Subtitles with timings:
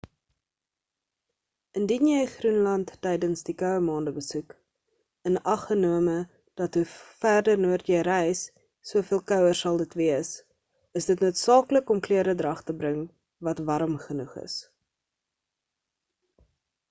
[1.79, 4.53] indien jy groenland tydens die koue maande besoek
[5.31, 6.15] inaggenome
[6.61, 6.85] dat hoe
[7.25, 8.41] verder noord jy reis
[8.93, 10.31] soveel kouer sal dit wees
[11.01, 13.03] is dit noodsaaklik om kleredrag te bring
[13.49, 14.57] wat warm genoeg is